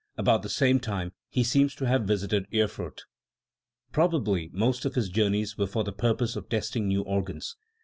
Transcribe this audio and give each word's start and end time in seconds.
About 0.17 0.41
the 0.41 0.49
same 0.49 0.79
time 0.79 1.13
he 1.29 1.43
seems 1.43 1.75
to 1.75 1.85
have 1.85 2.05
visited 2.07 2.47
Erfurt. 2.51 3.03
Probably 3.91 4.49
most 4.51 4.83
of 4.83 4.95
his 4.95 5.09
journeys 5.09 5.59
were 5.59 5.67
for 5.67 5.83
the 5.83 5.93
purpose 5.93 6.35
of 6.35 6.49
testing 6.49 6.87
new 6.87 7.03
organs. 7.03 7.55